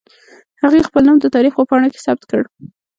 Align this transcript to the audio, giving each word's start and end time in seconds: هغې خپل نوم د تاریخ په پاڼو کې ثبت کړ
هغې 0.63 0.81
خپل 0.87 1.01
نوم 1.07 1.17
د 1.21 1.25
تاریخ 1.35 1.53
په 1.57 1.63
پاڼو 1.69 1.87
کې 1.93 2.03
ثبت 2.05 2.23
کړ 2.29 2.41